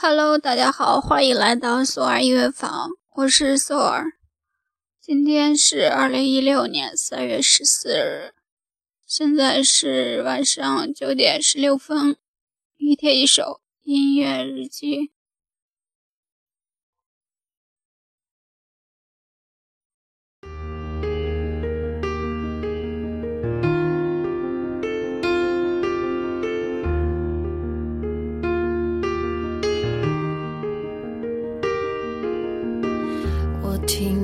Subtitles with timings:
[0.00, 4.12] Hello，大家好，欢迎来到索尔音乐坊，我是索尔。
[5.00, 8.32] 今天是二零一六年三月十四日，
[9.04, 12.16] 现在是晚上九点十六分。
[12.76, 15.10] 一天一首音乐日记。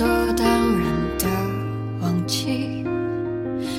[0.00, 0.82] 理所当然
[1.18, 1.26] 的
[2.00, 2.82] 忘记，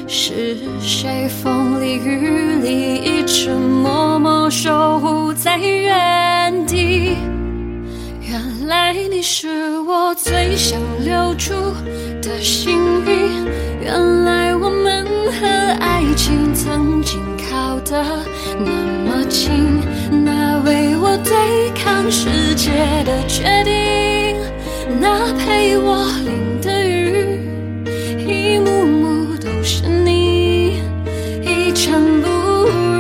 [0.08, 7.18] 是谁风里雨里一直默默守护在原地？
[8.22, 11.56] 原来你是我最想留住
[12.22, 13.48] 的幸运，
[13.82, 15.48] 原来我们和
[15.80, 17.20] 爱情曾经
[17.50, 18.06] 靠得
[18.60, 18.72] 那
[19.08, 19.82] 么近，
[20.24, 22.70] 那为我对抗世界
[23.06, 23.72] 的决定。
[25.00, 27.40] 那陪我淋的雨，
[28.28, 30.82] 一幕幕都是你，
[31.42, 32.28] 一尘不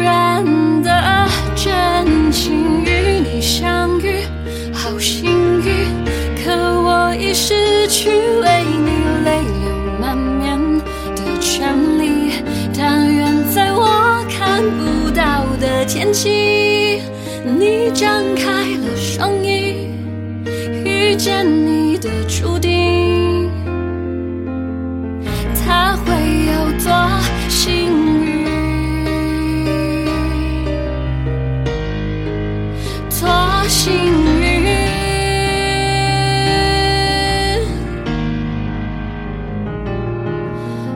[0.02, 0.44] 染
[0.84, 2.84] 的真情。
[2.84, 4.24] 与你相遇，
[4.74, 5.26] 好幸
[5.62, 5.72] 运，
[6.44, 8.90] 可我已失去为你
[9.26, 10.60] 泪流满面
[11.16, 12.44] 的权利。
[12.78, 17.02] 但愿在我看不到的天际，
[17.46, 18.61] 你张开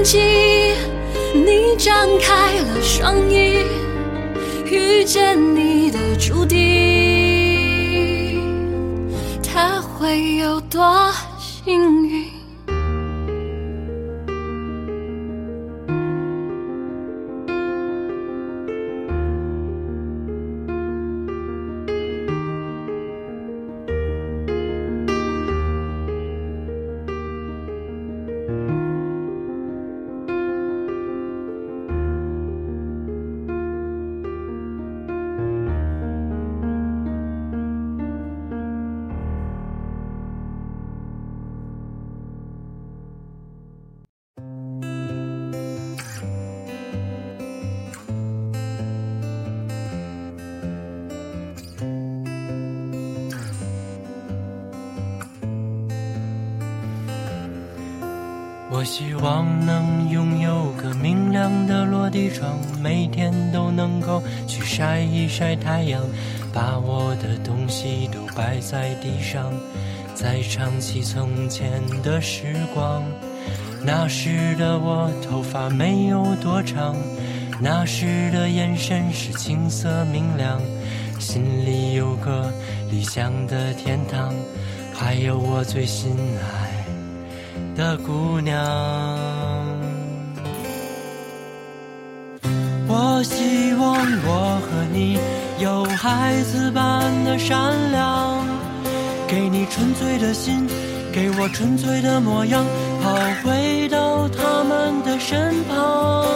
[0.00, 0.18] 天际。
[1.34, 3.64] 你张开了双翼，
[4.64, 6.58] 遇见你的注定，
[9.42, 12.19] 他会有多幸运？
[58.80, 66.02] 我希望能拥有个明亮的落地窗，每天都能够去晒一晒太阳，
[66.50, 69.52] 把我的东西都摆在地上，
[70.14, 73.02] 再唱起从前的时光。
[73.84, 76.96] 那时的我头发没有多长，
[77.60, 80.58] 那时的眼神是青涩明亮，
[81.18, 82.50] 心里有个
[82.90, 84.34] 理想的天堂，
[84.94, 86.69] 还有我最心爱。
[87.76, 88.56] 的姑娘。
[92.88, 93.94] 我希望
[94.24, 95.18] 我和你
[95.58, 98.44] 有孩子般的善良，
[99.28, 100.66] 给你纯粹的心，
[101.12, 102.64] 给我纯粹的模样，
[103.02, 103.14] 好
[103.44, 106.26] 回到他们的身旁。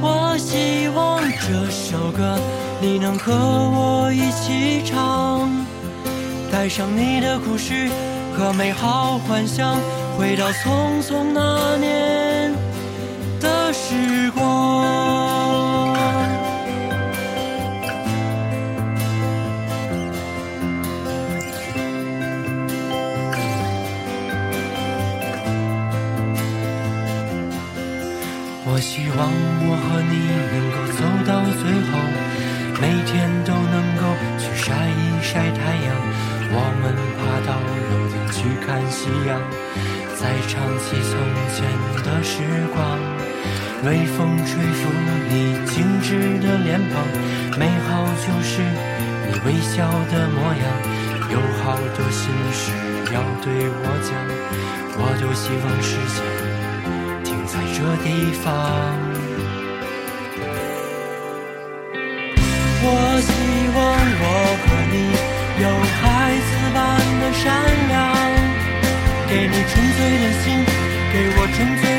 [0.00, 2.38] 我希望这首歌
[2.80, 5.50] 你能和我一起唱，
[6.52, 7.88] 带上你的故事
[8.36, 9.76] 和美好幻想，
[10.16, 12.52] 回到匆匆那年
[13.40, 14.42] 的时光。
[28.66, 29.18] 我希望
[29.66, 30.14] 我和你
[30.50, 31.30] 能够走到
[31.60, 31.92] 最后，
[32.80, 33.12] 每天
[33.44, 34.02] 都能够
[34.38, 35.86] 去晒一晒太阳。
[36.56, 37.50] 我们爬到
[37.90, 39.30] 楼顶去看夕阳，
[40.24, 41.12] 再唱起从
[41.52, 41.68] 前
[42.02, 42.40] 的时
[42.72, 42.98] 光。
[43.84, 44.88] 微风吹拂
[45.28, 46.94] 你精致的脸庞，
[47.60, 50.64] 美好就是你微笑的模样。
[51.30, 52.72] 有好多心事
[53.12, 54.16] 要对我讲，
[54.96, 56.16] 我多希望时间
[57.22, 57.28] 停。
[57.44, 58.48] 在这地方，
[69.68, 70.64] 纯粹的心，
[71.12, 71.93] 给我纯粹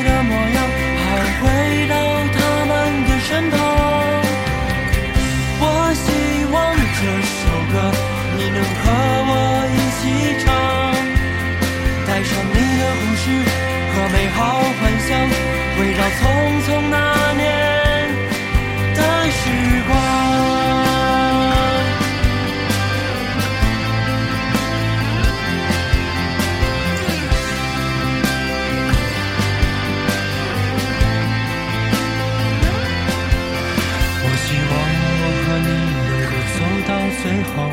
[37.54, 37.70] 后，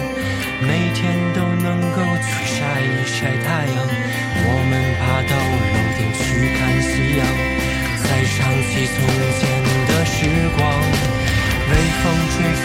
[0.61, 3.77] 每天都能够去晒一晒太阳。
[4.45, 6.03] 我们爬到楼顶。
[6.13, 7.21] 去看夕阳，
[8.03, 8.37] 再想
[8.69, 8.95] 起从
[9.37, 9.41] 前
[9.87, 10.15] 的时
[10.57, 10.59] 光。
[11.69, 11.71] 微
[12.01, 12.63] 风吹拂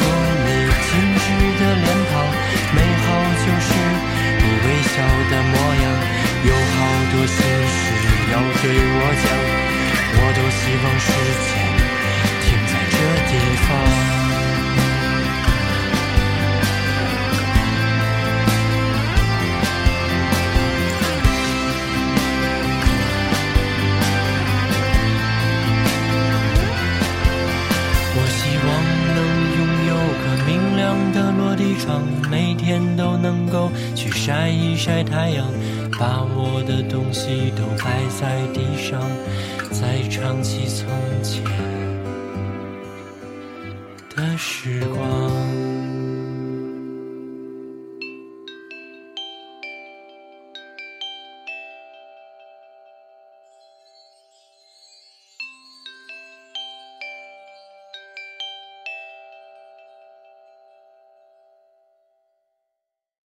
[32.49, 35.47] 每天都能够去晒一晒太阳，
[36.01, 39.03] 把我的东西都摆在地上，
[39.71, 40.89] 再唱起从
[41.23, 41.45] 前
[44.17, 45.68] 的时光。